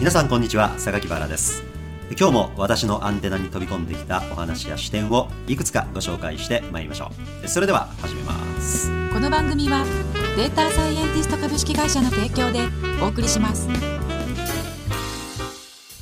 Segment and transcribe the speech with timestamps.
[0.00, 0.78] 皆さんこんにちは。
[0.78, 1.62] 榊原です。
[2.18, 7.12] 今日も私のアンテナに飛び込んできたお話や視点をいくつかご紹介してまいりましょ
[7.44, 7.46] う。
[7.46, 8.32] それでは始めま
[8.62, 8.90] す。
[9.12, 9.84] この番組は
[10.38, 12.60] データサイエンティスト株式会社の提供で
[13.02, 13.68] お送りします。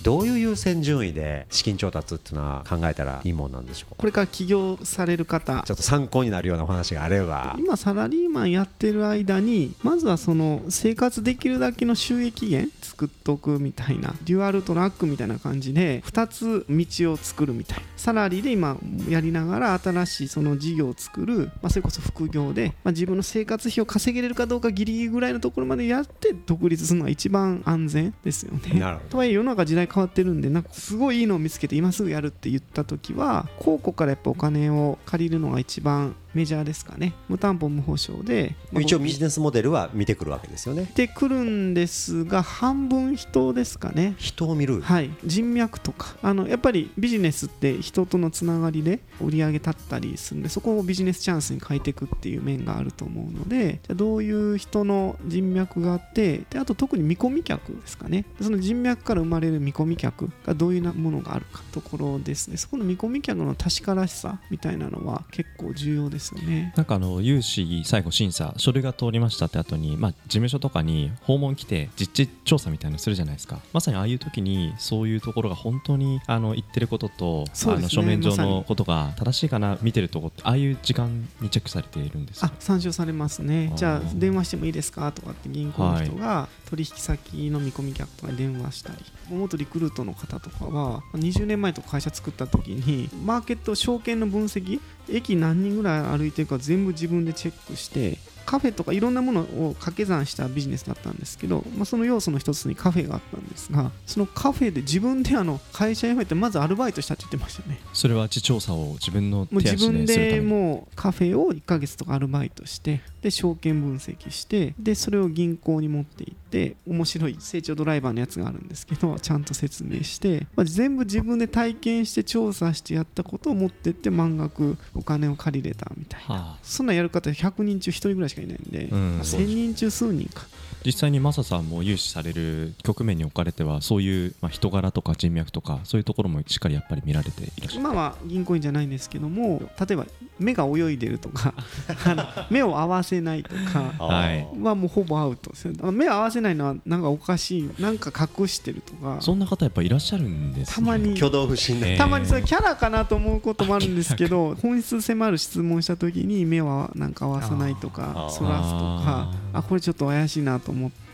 [0.09, 5.62] どういう優先順位で資金調達っていうのは考えたらいいもんなんでしょうこれから起業される方。
[5.66, 7.54] ちょっと参考になるようなお話があれば。
[7.59, 17.84] 今サラリーマンやってる間にまずはその生活できるだけの収益源作っとくみたいなデュアルトラックみたいな感じで2つ道を作るみたいな。
[17.98, 18.79] サラリーで今
[19.10, 28.98] やりながら新しいその事業を作る、まあ、それこそ副業で、まあ、自分の生活費を稼げれるかどうかギリギリぐらいのところまでやって独立するのが一番安全ですよね。
[29.10, 37.14] とはいえ世の中時代変変わってるんでなんかすごいいいのを見つけて今すぐやるって言った時は公庫からやっぱお金を借りるのが一番メジャーですかね。
[37.28, 40.91] 無担保無保証で、まあ一応ビジネスモデルは見てくるわけですよね。
[40.95, 44.14] でくるんですが半分人ですかね。
[44.18, 44.80] 人を見る。
[44.80, 46.16] はい、人脈とか。
[46.23, 58.24] あのやっぱりビジネスって人とのつながりで売り上げ立ったりするんでそこをビジネスチャンスに変えていくっていう面があると思うのでじゃあどういう人の人脈があってであと特に見込み客ですかね。
[58.40, 62.56] その人脈から生まれる見込み客がどういうなものがあるかところですね。
[62.56, 66.72] そこの見込み客の確からしさみたいなのは結構重要ですよね。
[66.76, 73.60] なんかあの融資最後審査書類が通りましたって後にまあ事務所とかに訪問来て実地調査みたいなのするじゃないですか。
[73.72, 77.75] まさにああいう時にそういうところが本当にあの言ってることと、ね。
[77.78, 83.72] あの書面上のことが正しいかな見てるとこってああいう時間にチェックされているんですあ参照されますね。
[83.76, 88.97] じゃあ電話してもいいですかとかって銀行の人が取引先の見込み客とかに電話したり
[89.31, 107.78] 元リクルートの方とかは20年前とか会社作った時にマーケット証券の分析駅何人ぐらい歩いてるか全部自分でチェックしてカフェとかいろんなものを掛け算したビジネスだったんですけど、まあ、その要素の一つにカフェがあったんですがそのカフェで自分であの会社辞めてまずアルバイトしたって言ってましたね。
[107.92, 110.47] それは地調査を自分の手足分ででするために。
[110.47, 126.34] もうカフェを1ヶ月とかアルバイトしてで証券分析してでそれを銀行に持っていって面白い成長ドライバーのやつがあるんですけどちゃんと説明して、まあ、全部自分で体験して調査してやったことを持ってって満額お金を借りれたみたいな。
[126.34, 126.59] はあ。
[126.62, 129.15] そんなんやる方100人中1人ぐらいしかいないんで、うん。
[129.17, 130.47] まあ1000人中数人か。
[130.84, 137.75] 実際にマサさんも融資される局面に置かれてはそういう、まあ、人柄とか人脈とかそういうところもしっかりやっぱり見られていらっしゃる。
[137.81, 140.07] 今は銀行員じゃないんですけども例えば
[140.38, 141.54] 目が泳いでるとか
[142.06, 145.93] あの目を合わせないとか はもうほぼアウトですよ。
[145.93, 149.19] 目を合わせないのはなんかおかしいなんか隠してるとか。
[149.21, 151.12] そんな方やっぱいらっしゃるんです、ね、たまに。
[151.12, 161.08] 挙動不審たまにそれキャラかなと思うこともあるんですけど 本質迫る質問した時に目はなんか合わさないとかそらすとかあこれちょっと怪しいなと思って、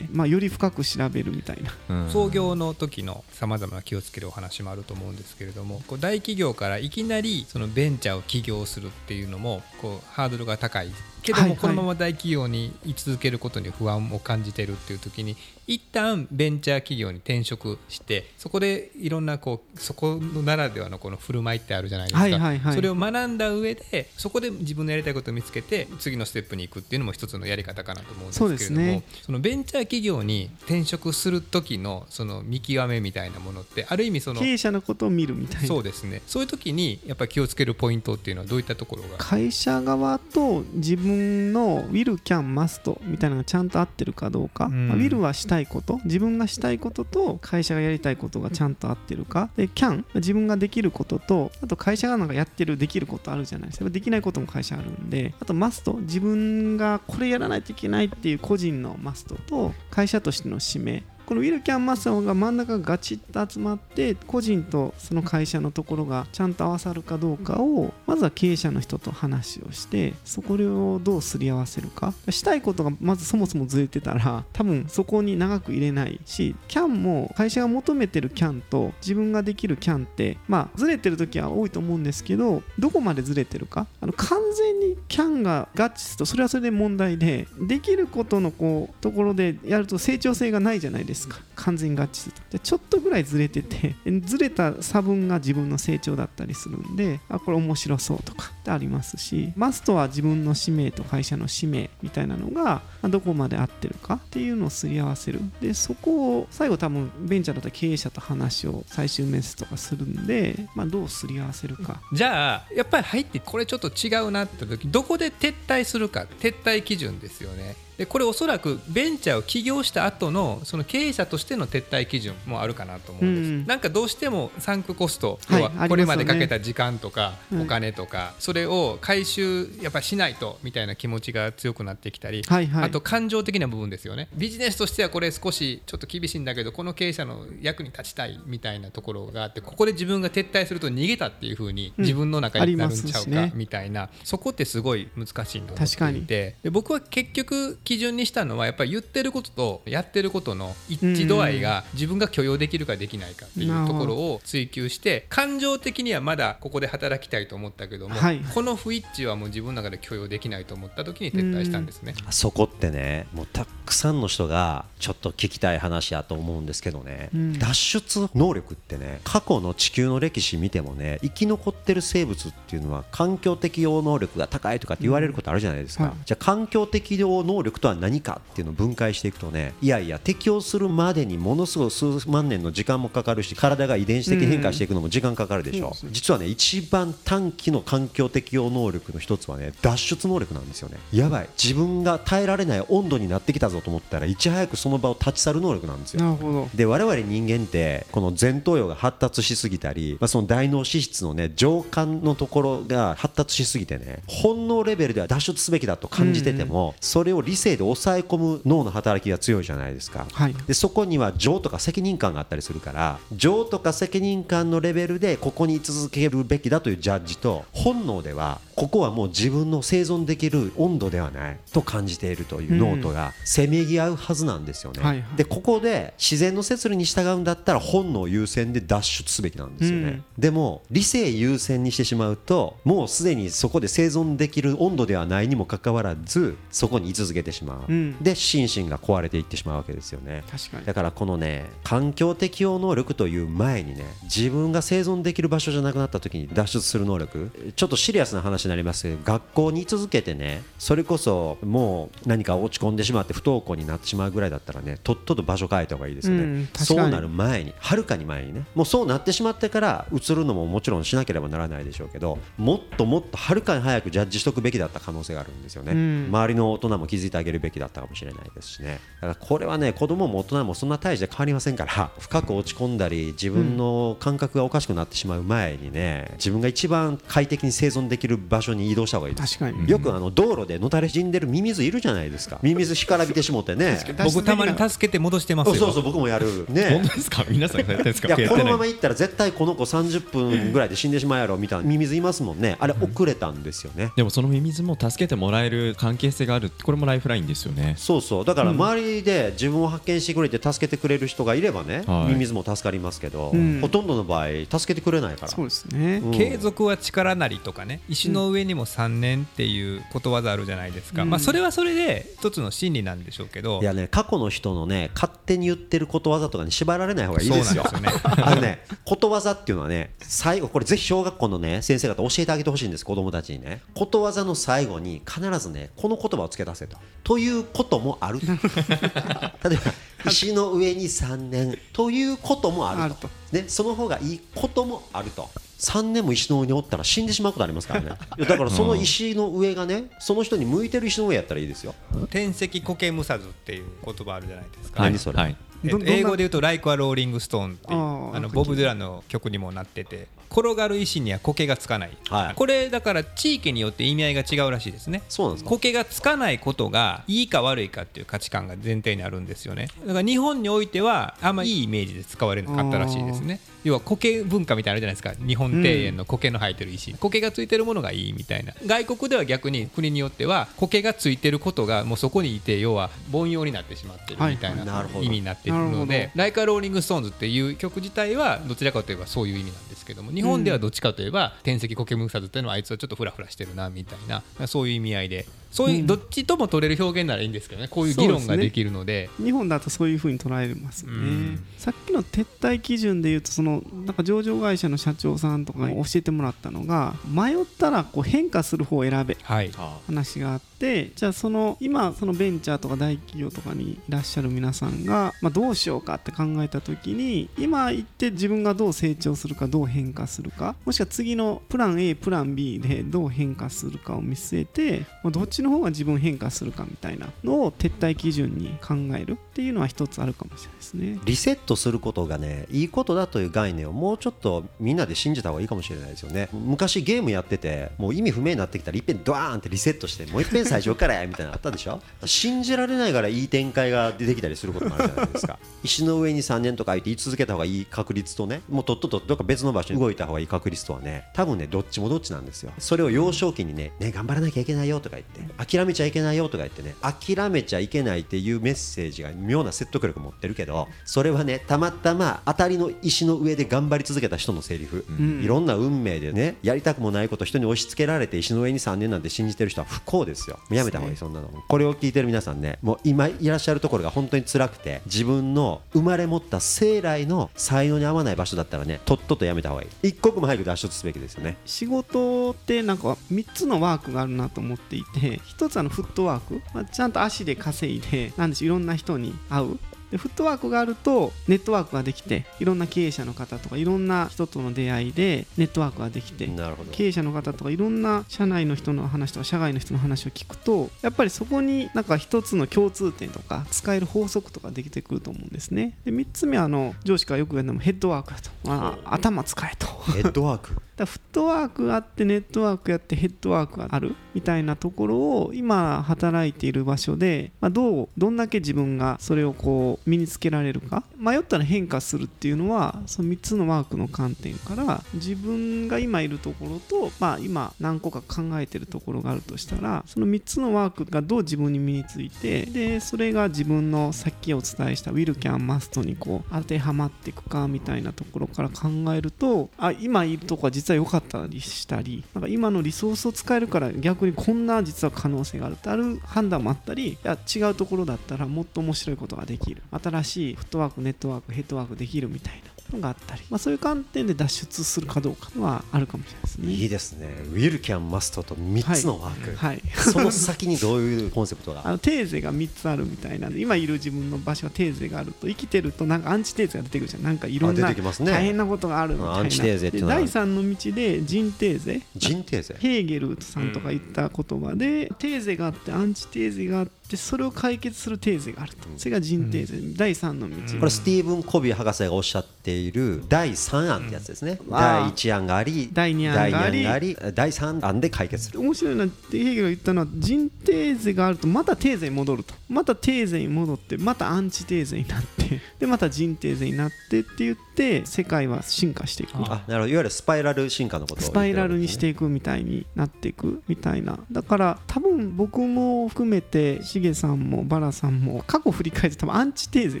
[0.12, 2.04] まあ、より深く調べるみたいな。
[2.04, 2.10] うん。
[2.10, 10.90] 創業の時のさまざまな気をつけるお話もあると思うんですけれどもこう大企業からいきなりそのベンチャーを起業するっていうのもこうハードルが高い
[11.22, 22.74] けどもこのまま大企業に居続けることに不安を感じてるっていう時に一旦ベンチャー企業に転職してそこでいろんなこうそこのならではのこの振る舞いってあるじゃないですか、はいはいはい。
[22.74, 35.68] それを学んだ上でそこで自分のやりたいことを見つけて次のステップに行くっていうのも一つのやり方かなと思うんですけれどもそのベンチャー企業に転職する時のその見極めみたいなものってある意味その経営者のことを見るみたいな。
[35.68, 36.22] そうですね。
[36.26, 39.18] そういう時にやっぱり気をつけるポイントっていうのはどういったところが？
[39.18, 44.88] 会社側と自分の Will, Can, Must みたいなのがちゃんと合ってるかどうか、うん。
[44.88, 46.00] まあ Will はしたいこと。
[46.04, 49.50] 自分がしたいことと会社がやりたいことがちゃんと合ってるか。
[49.56, 53.90] で Can 自分ができることとあと会社がなんかやってるできることあるじゃないですか。
[53.90, 55.34] できないことも会社あるんで。
[55.40, 72.12] あと Must 自分がこれやらないといけないっていう個人の Must と会社としての使命このウィルキャンマスターが真ん中がガチッと集まって個人とその会社のところがちゃんと合わさるかどうかをまずは経営者の人と話をしてそこをどうすり合わせるか。
[72.28, 83.86] したいことがまずそもそもずれてたら多分そこに長く入れないしキャンも会社が求めてるキャンと自分ができるキャンってまあずれてる時は多いと思うんですけどどこまでずれてるか。
[84.00, 91.21] あの完全にキャンが合致するとそれはそれで問題でできることのこうところでやると成長性がないじゃないですか。
[91.54, 105.40] 完全に合致するとでちょっとぐらいずれてて ずれた差分が自分の成長だったりするんであこれ面白そうとかってありますしマストは自分の使命と会社の使命みたいなのがどこまで合ってるかっていうのをすり合わせる。
[105.60, 112.00] でそこを最後多分ベンチャーだったら経営者と話を最終面接とかするんで、まあ、どうすり合わせるか。
[112.12, 117.76] じゃあやっぱり入ってこれちょっと違うなって時どこで撤退するか撤退基準ですよね。
[118.02, 127.62] でこれおそらくベンチャーを起業した後のその経営者としての撤退基準もあるかなと思うんです、うんなんかどうしてもサンクコスト、はこれまでかけた時間とかうん。
[127.62, 134.28] お金とか、それを回収やっぱしないとみたいな気持ちが強くなってきたり、あと感情的な部分ですよね。
[134.34, 142.04] ビジネスとしてはこれ少しちょっと厳しいんだけどこの経営者の役に立ちたいみたいなところがあってここで自分が撤退すると逃げたっていうふうにうん。
[142.04, 158.40] 自分の中になるんちゃうかみたいな、そこってすごい難しいなと思っていてで僕は結局基準にしたのはやっぱり言ってることとやってることの一致度合いが自分が許容できるかできないかっていうところを追求して感情的にはまだここで働きたいと思ったけども、はい。
[158.54, 162.14] この不一致はもう自分の中で許容できないと思った時に撤退したんですね。
[162.30, 167.58] そこってねもうたくさんの人がちょっと聞きたい話やと思うんですけどね、うん。
[167.58, 176.12] 脱出能力ってね過去の地球の歴史見てもね生き残ってる生物っていうのは環境適応能力が高いとかって言われることあるじゃないですか、はい。
[176.24, 190.98] じゃあ環境適応能力とは何かっていうのを分解していくとねいやいや適応するまでにものすごい数万年の時間もかかるし体が遺伝子的に変化していくのも時間かかるでしょ、う実はね一番短期の環境適応能力の一つはね脱出能力なんですよね。
[191.12, 191.48] やばい。
[191.62, 196.24] 自分が耐えられない温度になってきたぞと思ったらいち早くその場を立ち去る能力なんですよ。
[196.24, 196.68] なるほど。
[196.74, 210.54] で我々人間ってこの前頭葉が発達しすぎたり、まあ、その大脳脂質のね上官のところが発達しすぎてね本能レベルでは脱出すべきだと感じてても、それを理性で抑え込む脳の働きが強いじゃないですか、はい。
[210.66, 225.02] でそこには情とか責任感があったりするから情とか責任感のレベルでここに居続けるべきだというジャッジと本能ではここはもう自分の生存できる温度ではないと感じているというノートがせめぎ合うはずなんですよね。
[225.02, 225.36] はいはい。
[225.36, 230.24] でここで自然の摂理に従うんだったら本能優先で脱出すべきなんですよね、うん。
[230.38, 238.16] でも理性優先にしてしまうともうすでにそこで生存できる温度ではないにもかかわらずそこに居続けてしまう、うん。
[238.22, 240.44] で心身が壊れていってしまうわけですよね。
[240.50, 240.86] 確かに。
[240.86, 247.50] だからこのね環境適応能力という前にね自分が生存できる場所じゃなくなった時に脱出する能力。
[247.76, 258.64] ちょっとシリアスな話になりますけど学校に居続けてねそれこそもう何か落ち込んでしまって不登校になってしまうぐらいだったらねとっとと場所変えた方がいいですよね、うんそうなる前にはるかに前にね。
[258.74, 266.26] もうそうなってしまってから移るのももちろんしなければならないでしょうけどもっともっとはるかに早くジャッジしとくべきだった可能性があるんですよね、うん。
[266.28, 268.98] 周りの大人も気づいてあげるべきだったかもしれないですしね。
[269.20, 279.90] だからこれはね子供も大人もそんな大して変わりませんから 深く落ち込んだり自分の感覚がおかしくなってしまう前にね自分が一番快適に生存できる場所に移動した方がいいです確かに。
[279.90, 282.58] よくあの道路でのたれ死んでるミミズいるじゃないですか。
[282.62, 283.98] ミミズ干からびてしもってね。
[284.24, 285.74] 僕たまに助けて戻してますよ。
[285.74, 286.66] そうそう僕もやる。
[286.68, 286.90] ね。
[286.90, 287.44] 本当ですか？
[287.48, 288.34] 皆さんがやですか？
[288.34, 292.76] いやこのまま行ったら絶対この子30分ぐらいで死んでしまうやろみたいなミミズいますもんね。
[292.80, 294.12] あれ遅れたんですよね。
[294.16, 296.70] でもそのミミズも助けてもらえる関係性がある。
[296.82, 297.94] これもライフラインですよね。
[297.98, 298.44] そうそう。
[298.44, 302.32] だから周りで自分を発見してくれて助けてくれる人がいればね、はい。
[302.32, 303.80] ミミズも助かりますけど、うん。
[303.80, 305.48] ほとんどの場合助けてくれないから。
[305.48, 306.30] そうですね、うん。
[306.32, 311.30] 継続は力なりとかね石の上にも3年っていうことわざあるじゃないですか、うん。
[311.30, 313.80] まあ、それはそれで一つの真理なんでしょうけど。
[313.80, 317.84] いやね過去の人のね勝手に言ってることわざとかに縛られない方がいいですよ。
[317.84, 318.42] そうなんですよね。
[318.44, 323.80] あのねことわざっていうのはね最後これぜひ小学校のね先生方教えてあげてほしいんです子供たちにね。
[323.94, 328.40] ことわざの最後に必ずねこの言葉を付け出せとということもある。
[328.42, 329.78] 例え
[330.24, 331.78] ば石の上に3年。
[331.92, 333.04] ということもあると。
[333.04, 333.28] あると。
[333.52, 335.48] ね、その方がいいこともあると。
[335.78, 338.10] 3年も石の上におったら死んでしまうことありますからね。
[338.38, 341.94] いやだからその石の上がねその人に向いてる石の上やったらいいですよ。
[342.30, 345.38] 天石苔むさずっていう言葉あるじゃないですか、何それ？
[345.38, 355.22] はい英語で言うと「Like a Rolling Stone」っていうあのボブ・デュランの曲にもなってて転がる石には苔がつかない、はいこれだから地域によって意味合いが違うらしいですね。
[355.28, 355.70] そうなんですか？
[355.70, 359.88] 苔がつかないことがいいか悪いかっていう価値観が前提にあるんですよね。
[360.06, 363.60] だから日本においてはあんまいいイメージで使われなかったらしいですね。
[363.84, 365.46] 要は苔文化みたいなのあるじゃないですか。
[365.46, 367.14] 日本庭園の苔の生えてる石。
[367.14, 368.74] 苔がついてるものがいいみたいな。
[368.86, 374.86] 外国では逆に国によっては苔がついてることがもうそこにいて要は凡庸になってしまってるみたいはい。
[374.86, 386.06] な意味になっているので「Like a Rolling Stones」っていう曲自体はどちらかといえばそういう意味なんですけども日本ではどっちかといえば転石苔むさずっていうのはあいつはちょっとフラフラしてるなみたいなそういう意味合いでそういううん。
[386.06, 387.88] どっちとも取れる表現ならいいんですけどね。
[387.88, 389.30] こういう議論ができるので。
[389.42, 391.64] 日本だとそういうふうに捉えますよね、うん。
[391.78, 399.36] さっきの撤退基準でいうとそのなんか上場会社の社長さんとかに教えてもらったのが迷ったらこう変化する方を選べ。
[399.42, 399.70] はい。
[400.06, 421.18] 話があってじゃあその今そのベンチャーとか大企業とかにいらっしゃる皆さんが、まあ、どうしようかって考えた時に今言って自分がどう成長するかどう変化するかもしくは次のプラン A プラン B でどう変化するかを見据えて、まあ、どっちの方が自分変化するかみたいなのを撤退基準に考えるっていうのは一つあるかもしれないですね。
[421.24, 426.48] リセットすることがねいいことだという概念をもうちょっとみんなで信じた方がいいかもしれないですよね。
[426.52, 432.00] 昔ゲームやっててもう意味不明になってきたらいっぺんドワーンってリセットしてもういっぺん最初からやみたいなのあったでしょ。
[432.24, 435.58] 信じられないからいい展開が出てきたりすることもあるじゃないですか。
[435.84, 442.72] 石の上に3年とか言って言い続けた方がいい確率とねもうとっととどっか別の場所に動いた方がいい確率とはね多分ねどっちもどっちなんですよ。
[442.78, 455.42] それを幼少期にねね頑張らなきゃいけないよとか言って諦めちゃいけないよとか言ってね諦めちゃいけないっていうメッセージが妙な説得力持ってるけどそれはねたまたま当たりの石の上で頑張り続けた人のセリフ、ん。
[455.42, 460.58] いろんな運命でねやりたくもないこと人に押し付けられて石の上に3年なんて信じてる人は不幸ですよ。
[460.70, 461.48] やめた方がいいそんなの。
[461.68, 470.08] これを聞いてる皆さんねもう今いらっしゃるところが本当に辛くて自分の生まれ持った生来の才能に合わない場所だったらねとっととやめた方がいい。
[470.08, 471.56] 一刻も早く脱出すべきですよね。
[471.64, 479.78] 仕事ってなんか3つのワークがあるなと思っていて1つあのフットワーク、まあ、ちゃんと足で稼いでなんでしょういろんな人に会う。
[480.12, 486.92] でフットワークがあるとネットワークができていろんな経営者の方とかいろんな人との出会いでネットワークができてなるほど。
[486.92, 495.94] 経営者の方とかいろんな社内の人の話とか社外の人の話を聞くとやっぱりそこになんか一つの共通点とか使える法則とかできてくると思うんですね。
[496.04, 499.86] で3つ目はあの上司からよく言うのもヘッドワークだと、まあ、頭使えと。
[500.12, 504.14] ヘッドワークフットワークがあってネットワークやってヘッドワークがある？
[504.34, 511.04] みたいなところを今働いている場所で、まあ、どうどんだけ自分がそれをこう身につけられるか？
[511.18, 539.82] 迷ったら変化するっていうのはその3つのワークの観点から自分が今いるところと、まあ、今何個か考えてるところがあるとしたらその3つのワークがどう自分に身についてでそれが自分のさっきお伝えしたウィルキャンマストにこう当てはまっていくかみたいなところから考えるとあ今いるとこは実は良かったりしたりなんか今のリソースを使えるから逆にこんな実は可能性があるってある判断もあったりいや違うところだったらもっと面白いことができる。
[539.90, 542.71] 新しいフットワークネットワークヘッドワークできるみたいな。
[542.92, 546.72] のがあったり、まあ、そういう観点で脱出するかどうかはあるかもしれないですね。
[546.72, 547.28] いいですね。
[547.52, 549.82] ウィルキャンマストと3つのワーク、はい。
[549.96, 551.82] その先にどういうコンセプトが？
[551.88, 555.48] あのテーゼが3つあるみたいなんで今いる自分の場所はテーゼがあると。
[555.48, 557.22] 生きてるとなんかアンチテーゼが出てくるじゃん。
[557.22, 559.34] なんかいろんな大変なことがあるみたいな。
[559.36, 560.16] アンチテーゼっていうのは。
[560.16, 562.02] で第3の道で人テーゼ。
[562.16, 562.76] 人テーゼ。
[562.78, 574.70] ヘーゲルさんとか言った言葉で、テーゼがあってアンチテーゼがあってそれを解決するテーゼがあると、それが人テーゼ、第3の道、これスティーブン・コビー博士がおっしゃっている第3案ってやつですね、うん。
[574.70, 576.52] 第1案があり第二案があり。
[576.52, 578.60] 第二案があり第3案で解決する。
[578.60, 579.06] 面白いな。
[579.06, 582.54] ってヘーゲルが言ったのは人テーゼがあるとまたテーゼに戻ると。
[582.68, 589.32] またテーゼに戻ってまたアンチテーゼになってでまた人テーゼになってって言って世界は進化していく。
[589.34, 589.88] あなるほど。
[589.88, 594.20] いわゆるスパイラル進化のことを言スパイラルにしていくみたいになっていくみたいな。
[594.30, 600.00] だから多分僕も含めてしげさんもバラさんも過去振り返って多分アンチテーゼ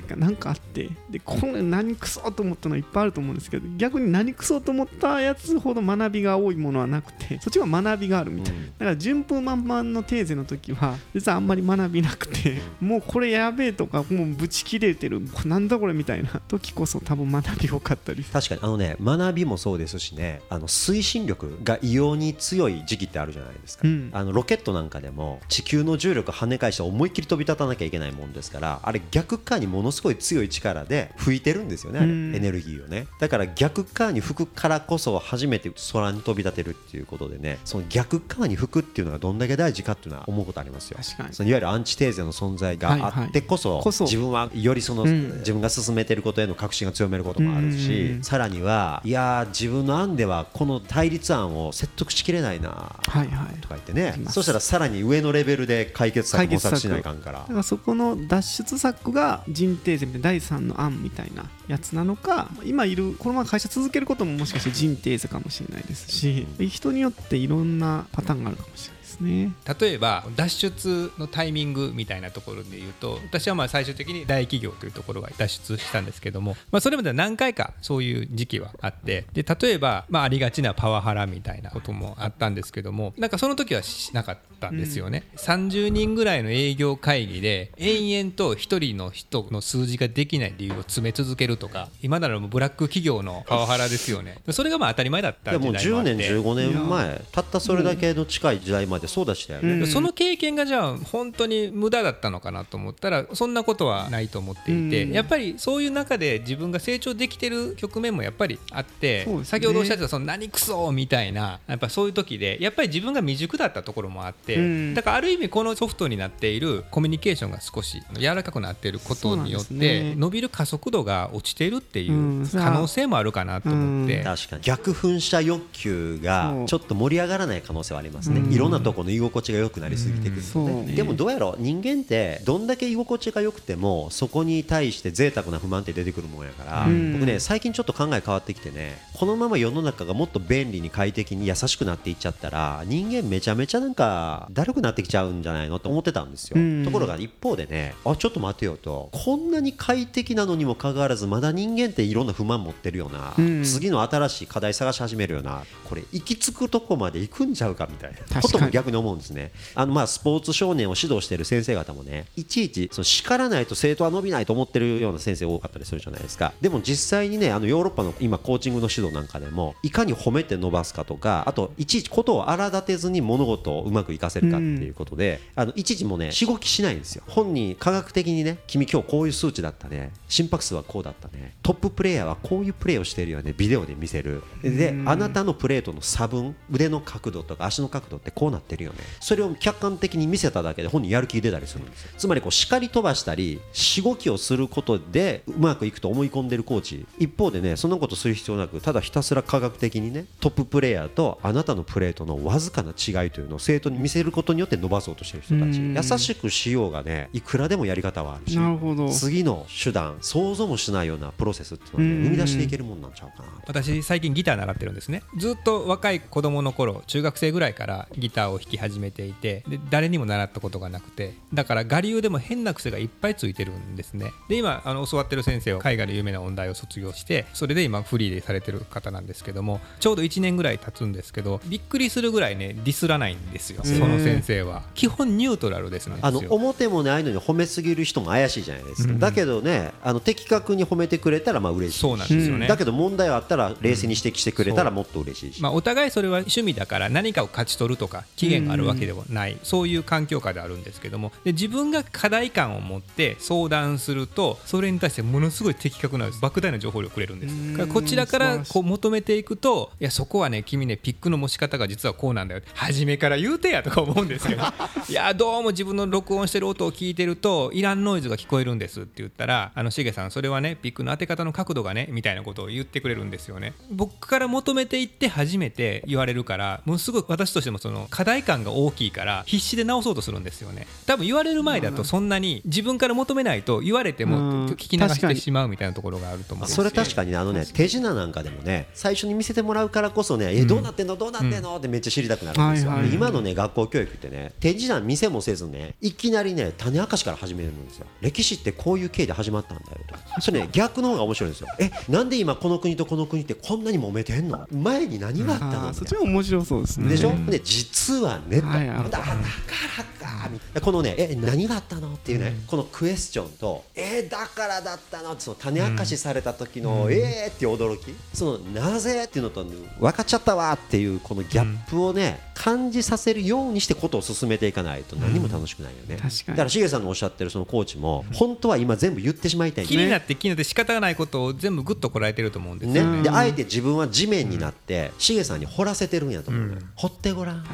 [0.06, 8.60] が何かあってでこれ何クソと思ったのいっぱいあると思うんですけど逆に何クソと思ったやつほど学びが多いものはなくてそっちは学びがあるみたいな。
[8.60, 15.20] だから順風満帆のテーゼの時は実はあんまり学びなくてもうこれやべえとかもうブチ切れてる。
[15.44, 33.28] なんだこれみたいな時こそ多分学び多かったり確かにあのね学びもそうですしねあの推進力が異様に強い時期ってあるじゃないですか、うんあのロケットなんかでも地球の重力跳ね返して思いっきり飛び立たなきゃいけないもんですからあれ逆側にものすごい強い力で吹いてるんですよねあれうんエネルギーをねだ。
[33.28, 39.48] から逆側に吹くからこそ初めて空に飛び立てるっていうことでねその逆側に吹くっていうのがどんだ。
[39.52, 48.22] け大事かっていうのは思うことありますよ確かにそのいわゆるアンチテーゼの存在があってこそ,、はいはい自分はよりその、うん自分が進めてることへの確信が強めることもあるし、うん。
[48.22, 53.60] さらにはいやー自分の案ではこの対立案を説得しきれないなはいはい。
[53.60, 54.10] とか言ってね。
[54.10, 54.34] あります。
[54.34, 57.40] そしたらさらに上のレベルで解決策模索しないかんから。
[57.40, 69.52] だからそこの脱出策が人定税みたいな第3の案みたいなやつなのか今いるこのまま会社続けることももしかして人定税かもしれないですし人によっていろんなパターンがあるかもしれないね。
[69.80, 94.38] 例えば脱出のタイミングみたいなところで言うと私はまあ最終的に大企業というところが脱出したんですけども、まあ、それまでは何回かそういう時期はあってで例えば、まあ、ありがちなパワハラみたいなこともあったんですけどもなんかその時はしなかったんですよね、30人ぐらいの営業会議で延々と1人の人の数字ができない理由を詰め続けるとか今ならもうブラック企業のパワハラですよね。
[94.50, 96.12] それがまあ当たり前だった10時代もあって。
[96.14, 99.86] 年15年前たったそれだけの近い時代までそうでしたよね、うん。
[99.86, 105.12] その経験がじゃあ本当に無駄だったのかなと思ったらそんなことはないと思っていて、うん。
[105.12, 109.44] やっぱりそういう中で自分が成長できてる局面もやっぱりあって、ね。
[109.44, 114.94] 先ほどおっしゃってたその何クソみたいなやっぱそういう時でやっぱり自分が未熟だったところもあって、うん。
[114.94, 120.14] だからある意味このソフトになっているコミュニケーションが少し柔らかくなっていることによって、ね。
[120.16, 122.48] 伸びる加速度が落ちているっていううん。
[122.48, 124.22] 可能性もあるかなと思って。
[124.22, 124.62] 確かに。
[124.62, 128.52] 逆噴射欲求がちょっと盛り上がらない可能性はありますね、うん。
[128.52, 130.92] いろんなところの居心地が良くなりすぎてくるとね、そうね。
[130.92, 137.12] でもどうやろう人間ってどんだけ居心地が良くてもそこに対して贅沢な不満って出てくるもんやから、うん。
[137.14, 146.84] 僕ね最近ちょっと考え変わってきてねこのまま世の中がもっと便利に快適に優しくなっていっちゃったら人間めちゃめちゃなんかだるくなってきちゃうんじゃないのって思ってたんですよ、うん。
[146.84, 153.64] ところが一方でねあちょっと待てよとこんなに快適なのにもかかわらずまだ人間っていろんな不満持ってるよな、うん。
[153.64, 159.52] 次の新しい課題探し始めるよなこれ行き着くとこまで行くんちゃうかみたいなことも逆に思うんですね。
[159.74, 166.52] あのまあスポーツ少年を指導している先生方もねいちいちその叱らないと生徒は伸びないと思ってるような先生多かったりするじゃないですか。
[166.60, 177.22] でも実際にねあのヨーロッパの今コーチングの指導なんかでもいかに褒めて伸ばすかとかあといちいちことを荒立てずに物事をうまくいかせるかっていうことで、あのいちいちもねしごきしないんですよ。
[177.26, 180.12] 本人科学的にね君今日こういう数値だったね。
[180.28, 181.54] 心拍数はこうだったね。
[181.62, 183.54] トッププレイヤーはこういうプレーをしているよね。
[183.56, 184.42] ビデオで見せる。
[184.62, 188.98] であなたのプレートの差分腕の角度とか足の角度ってこうなってるよね。
[189.20, 192.10] それを客観的に見せただけで本人やる気出たりするんですよ。
[192.16, 197.06] つまりこう叱り飛ばしたりしごきをすることでうまくいくと思い込んでるコーチ。
[197.18, 205.80] 一方でねそんなことする必要なくただひたすら科学的にねトッププレイヤーとあなたのプレートのわずかな違いというのを生徒に見せることによって伸ばそうとしてる人たち。
[205.80, 205.94] うん。
[205.94, 209.08] 優しくしようがねいくらでもやり方はあるしなるほど。
[209.08, 212.24] 次の手段想像もしないようなプロセスっていうのはねうん。
[212.24, 215.22] 生み出していけるもんなんちゃうかな私最近ギター習ってるんですね。
[215.36, 224.32] ずっと若い子供の頃中学生ぐらいからギターを弾き始めていてで誰にも習ったことがなくてだから我流でも変な癖がいっぱいついてるんですね。
[224.48, 234.82] で今あの教わってる先生は海外で有名な音大を卒業してそれで今フリーでされてる方なんですけどもちょうど1年ぐらい経つんですけどびっくりするぐらいねディスらないんですよその先生は。
[234.94, 242.00] 基本ニュートラルですあよの表もないのに褒めすぎる人も怪しいじゃないですか、だけどねあの的確に褒めてくれたらまあ嬉しいし。
[242.00, 242.66] そうなんですよね。
[242.66, 257.54] だけど問題あったら冷静に指摘してくれたらもっと嬉しいし、まあ、お互いそれは趣味だから何かを勝ち取るとか期限があるわけではない、そういう環境下であるんですけどもで自分が課題感を持って相談するとそれに対してものすごい的確な莫大な情報量をくれるんです。
[257.54, 257.88] うん。
[257.88, 262.62] こちらからこう求めていくといやそこはね君ねピックの持ち方が実はこうなんだよ。
[262.74, 264.62] 初めから言うてやとか思うんですけど
[265.08, 273.74] いやどうも自分の録音してる音を聞いてるといらんノイズが聞こえるんですって言ったらあのしげさんそれはねピックの当て方の角度がねみたいなことを言ってくれるんですよね。
[273.90, 280.86] 僕から求めていって初めて言われるからものすごく私としてもその課題感が大きいから必死で直そうとするんですよね。
[281.06, 284.66] 多分言われる前だとそんなに自分から求めないと言われてもうん。
[284.72, 291.16] 聞き流してしまうみたいなところがあると思うそれ確かにねあのね手品なんかでもね最初に見せてもらうからこそね、えどうなってんの？
[291.16, 291.76] どうなってんの？
[291.76, 298.06] ってめっちゃ知りたくなるんですよ、今のね学校教育ってね手品見せもせずねいきなりね種明かしから始めるんですよ。
[298.20, 299.98] 歴史ってこういう経緯で始まったんだよ
[300.34, 300.40] と。
[300.40, 301.68] それね逆の方が面白いんですよ。
[301.78, 304.66] えなんで今この国とこの国ってこんなに揉めてんの？
[304.70, 305.94] 前に何があったの？
[305.94, 307.08] そっちも面白そうですね。
[307.08, 312.14] でしょ、で実はね、はいだだからかこのねえ何があったの？
[312.14, 315.32] っていうね、このクエスチョンとえだからだったの？
[315.32, 318.14] ってその種明かしされた時の、えーっていう驚き。
[318.32, 319.24] そのなぜ？
[319.24, 333.22] っていうのと分かっちゃったわっていうこのギャップをね、感じさせるようにしてことを進めていかないと何も楽しくないよね、だからしげさんのおっしゃってるそのコーチも本当は今全部言ってしまいたいんだ気になって気になって仕方がないことを全部グッとこらえてると思うんですねよね。
[333.22, 337.62] であえて自分は地面になってしげさんに掘らせてるんやと思う、ね掘ってごらん。
[337.62, 337.64] に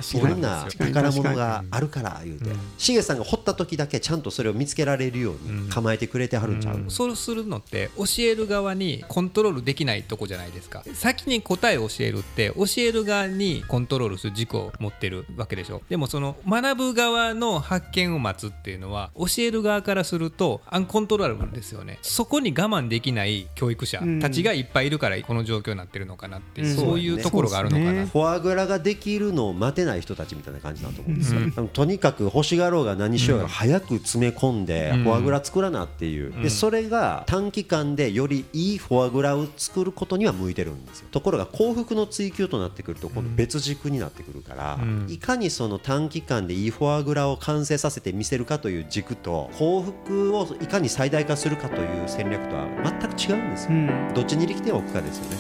[0.49, 2.51] な宝物があるから言うて。
[2.79, 10.83] しげさんが掘った時だけちゃんとそれを見つけられるように構えてくれてはるんちゃう、そうするのって教える側にコントロールできないとこじゃないですか。
[10.95, 15.83] 先に答えを教えるって教える側にコントロールする軸を持ってるわけでしょ。
[15.89, 21.99] でもその学ぶ側の発見を待つっていうのは教える側からするとアンコントローラブルですよね。
[22.03, 26.75] そこに我慢できない教育者たちがいっぱいいるからこの状況になってるのかなって、うん。
[26.77, 35.05] そういうところがあるのかな、ねフォアグラができるのを待てない人たちみたいな感じだと思うんですよ、あのとにかく欲しがろうが何しようが早く詰め込んでうん。
[35.05, 41.09] フォアグラ作らなっていう、でそれが短期間でよりいいフォアグラを作ることには向いてるんですよ。
[41.11, 45.07] ところが幸福の追求となってくると今度別軸になってくるから、うん。
[45.09, 54.13] いかにその短期間でいいフォアグラを完成させて見せるかという軸と幸福をいかに最大化するかという戦略とは全く違うんですよ、うん。
[54.15, 55.37] どっちに力点を置くかですよね。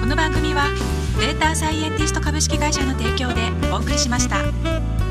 [0.00, 0.68] この番組は
[1.18, 5.05] データサイエンティスト株式会社の提供でお送りしました。